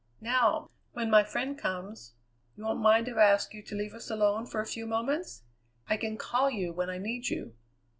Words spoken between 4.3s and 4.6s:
for